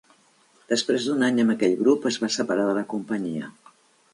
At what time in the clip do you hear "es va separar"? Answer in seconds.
2.11-2.67